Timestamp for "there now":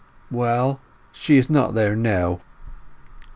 1.75-2.41